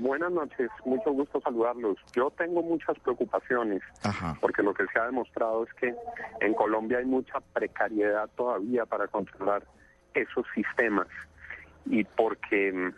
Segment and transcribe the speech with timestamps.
[0.00, 1.96] buenas noches, mucho gusto saludarlos.
[2.14, 3.82] Yo tengo muchas preocupaciones
[4.40, 5.94] porque lo que se ha demostrado es que
[6.40, 9.62] en Colombia hay mucha precariedad todavía para controlar
[10.14, 11.06] esos sistemas
[11.86, 12.94] y porque mm,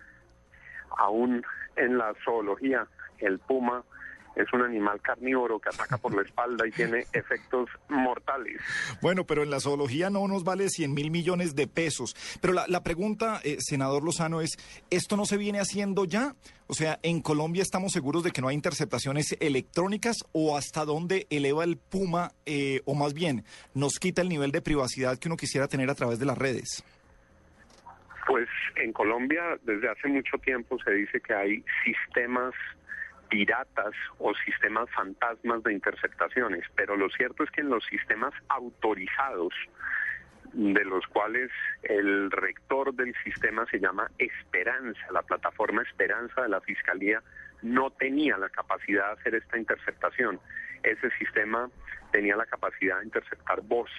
[0.99, 1.45] aún
[1.77, 2.87] en la zoología
[3.19, 3.85] el puma
[4.37, 8.61] es un animal carnívoro que ataca por la espalda y tiene efectos mortales.
[9.01, 12.15] Bueno, pero en la zoología no nos vale 100 mil millones de pesos.
[12.41, 14.57] Pero la, pregunta, eh, senador Lozano, es,
[14.91, 16.35] ¿esto no se viene haciendo ya?
[16.67, 21.27] O sea, ¿en Colombia estamos seguros de que no hay interceptaciones electrónicas o hasta dónde
[21.31, 25.37] eleva el Puma eh, o más bien nos quita el nivel de privacidad que uno
[25.37, 26.83] quisiera tener a través de las redes?
[28.27, 32.55] Pues en Colombia desde hace mucho tiempo se dice que hay sistemas
[33.33, 39.55] piratas o sistemas fantasmas de interceptaciones, pero lo cierto es que en los sistemas autorizados,
[40.53, 41.51] de los cuales
[41.83, 47.23] el rector del sistema se llama Esperanza, la plataforma Esperanza de la Fiscalía,
[47.63, 50.39] no tenía la capacidad de hacer esta interceptación.
[50.83, 51.71] Ese sistema
[52.11, 53.91] tenía la capacidad de interceptar voz,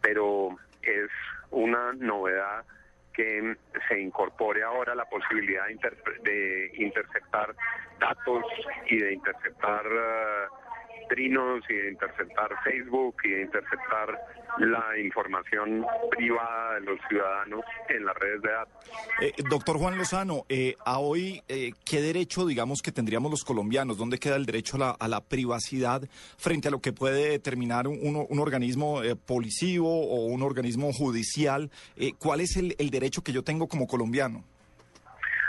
[0.00, 1.10] pero es
[1.50, 2.64] una novedad
[3.12, 3.56] que
[3.88, 5.66] se incorpore ahora la posibilidad
[6.22, 7.54] de, interceptar
[7.98, 8.44] datos
[8.88, 10.59] y de interceptar eh,
[11.10, 14.18] trinos y de interceptar Facebook y de interceptar
[14.58, 18.90] la información privada de los ciudadanos en las redes de datos.
[19.20, 23.98] Eh, doctor Juan Lozano, eh, a hoy, eh, ¿qué derecho, digamos, que tendríamos los colombianos?
[23.98, 26.02] ¿Dónde queda el derecho a la, privacidad
[26.38, 31.70] frente a lo que puede determinar un, un, organismo policivo o un organismo judicial?
[32.18, 34.44] ¿Cuál es el derecho que yo tengo como colombiano?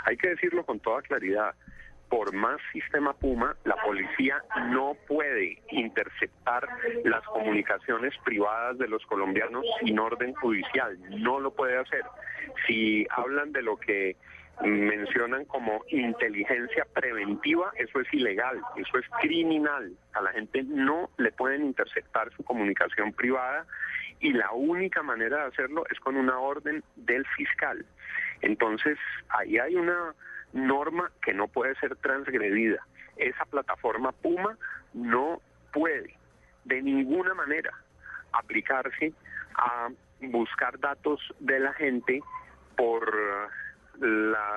[0.04, 1.54] Hay que decirlo con toda claridad
[2.12, 6.68] por más sistema Puma, la policía no puede interceptar
[7.04, 12.02] las comunicaciones privadas de los colombianos sin orden judicial, no lo puede hacer.
[12.66, 14.16] Si hablan de lo que
[14.60, 19.96] mencionan como inteligencia preventiva, eso es ilegal, eso es criminal.
[20.12, 23.64] A la gente no le pueden interceptar su comunicación privada
[24.20, 27.86] y la única manera de hacerlo es con una orden del fiscal.
[28.42, 28.98] Entonces,
[29.30, 30.14] ahí hay una
[30.52, 32.86] norma que no puede ser transgredida.
[33.16, 34.56] Esa plataforma Puma
[34.94, 35.40] no
[35.72, 36.16] puede
[36.64, 37.72] de ninguna manera
[38.32, 39.12] aplicarse
[39.54, 39.88] a
[40.20, 42.22] buscar datos de la gente
[42.76, 43.12] por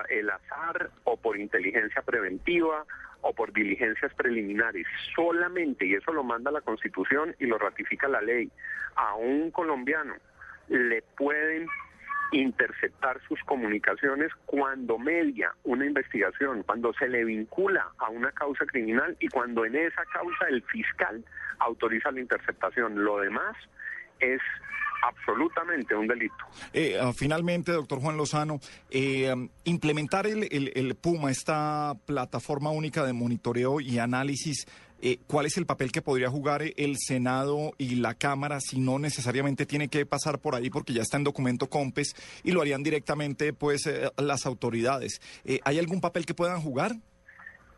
[0.10, 2.86] el azar o por inteligencia preventiva
[3.22, 4.88] o por diligencias preliminares.
[5.16, 8.52] Solamente, y eso lo manda la Constitución y lo ratifica la ley,
[8.96, 10.14] a un colombiano
[10.68, 11.68] le pueden
[12.36, 19.16] interceptar sus comunicaciones cuando media una investigación, cuando se le vincula a una causa criminal
[19.20, 21.24] y cuando en esa causa el fiscal
[21.60, 23.04] autoriza la interceptación.
[23.04, 23.56] Lo demás
[24.20, 24.42] es
[25.02, 26.36] absolutamente un delito.
[26.74, 28.60] Eh, ah, finalmente, doctor Juan Lozano,
[28.90, 34.66] eh, implementar el, el, PUMA, esta plataforma única de monitoreo y análisis,
[35.02, 39.00] eh, ¿cuál es el papel que podría jugar el Senado y la Cámara si no
[39.00, 42.84] necesariamente tiene que pasar por ahí porque ya está en documento COMPES y lo harían
[42.84, 45.22] directamente pues las autoridades?
[45.64, 46.94] ¿Hay algún papel que puedan jugar?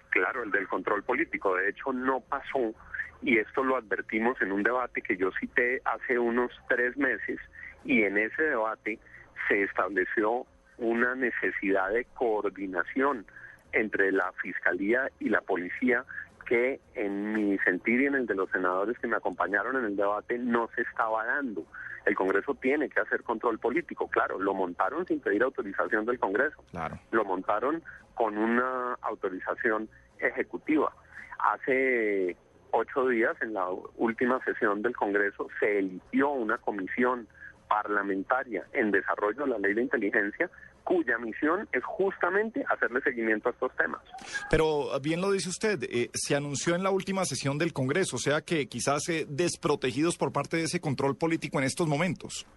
[0.09, 1.55] Claro, el del control político.
[1.55, 2.73] De hecho, no pasó
[3.21, 7.39] y esto lo advertimos en un debate que yo cité hace unos tres meses
[7.83, 8.99] y en ese debate
[9.47, 10.45] se estableció
[10.77, 13.25] una necesidad de coordinación
[13.73, 16.05] entre la Fiscalía y la Policía
[16.47, 19.95] que en mi sentir y en el de los senadores que me acompañaron en el
[19.95, 21.63] debate no se estaba dando.
[22.05, 26.63] El Congreso tiene que hacer control político, claro, lo montaron sin pedir autorización del Congreso,
[26.71, 26.97] claro.
[27.11, 27.83] lo montaron
[28.15, 30.91] con una autorización ejecutiva.
[31.39, 32.37] Hace
[32.71, 37.27] ocho días, en la última sesión del Congreso, se eligió una comisión
[37.67, 40.49] parlamentaria en desarrollo de la ley de inteligencia
[40.87, 44.01] cuya misión es justamente hacerle seguimiento a estos temas.
[44.49, 48.19] Pero bien lo dice usted, eh, se anunció en la última sesión del Congreso, o
[48.19, 52.47] sea que quizás eh, desprotegidos por parte de ese control político en estos momentos.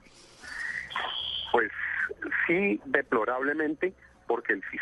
[1.50, 1.72] Pues
[2.46, 3.94] sí, deplorablemente,
[4.28, 4.79] porque el sistema,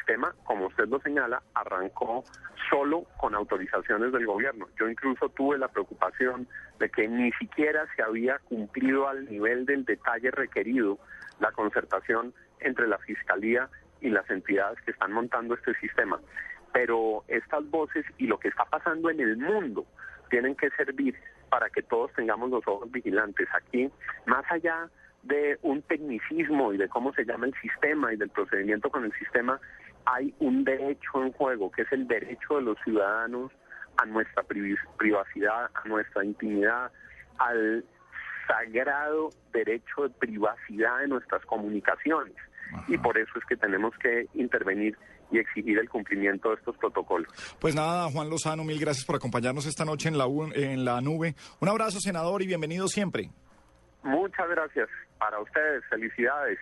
[0.48, 2.24] como usted lo señala, arrancó
[2.70, 4.66] solo con autorizaciones del gobierno.
[4.80, 6.48] Yo incluso tuve la preocupación
[6.78, 10.98] de que ni siquiera se había cumplido al nivel del detalle requerido
[11.38, 13.68] la concertación entre la Fiscalía
[14.00, 16.18] y las entidades que están montando este sistema.
[16.72, 19.84] Pero estas voces y lo que está pasando en el mundo
[20.30, 21.14] tienen que servir
[21.50, 23.48] para que todos tengamos los ojos vigilantes.
[23.54, 23.90] Aquí,
[24.24, 24.88] más allá
[25.22, 29.12] de un tecnicismo y de cómo se llama el sistema y del procedimiento con el
[29.12, 29.60] sistema,
[30.04, 33.52] hay un derecho en juego, que es el derecho de los ciudadanos
[33.98, 36.90] a nuestra privacidad, a nuestra intimidad,
[37.38, 37.84] al
[38.46, 42.34] sagrado derecho de privacidad de nuestras comunicaciones.
[42.86, 44.96] Y por eso es que tenemos que intervenir
[45.30, 47.28] y exigir el cumplimiento de estos protocolos.
[47.58, 51.34] Pues nada, Juan Lozano, mil gracias por acompañarnos esta noche en la, en la nube.
[51.60, 53.30] Un abrazo, senador, y bienvenido siempre.
[54.02, 54.88] Muchas gracias.
[55.18, 56.58] Para ustedes, felicidades.